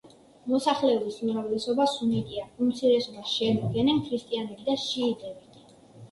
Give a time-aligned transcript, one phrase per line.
[0.51, 5.63] მოსახლეობის უმრავლესობა სუნიტია, უმცირესობას შეადგენენ ქრისტიანები და შიიტები.